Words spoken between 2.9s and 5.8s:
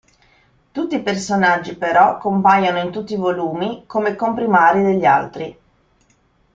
tutti i volumi come comprimari degli altri.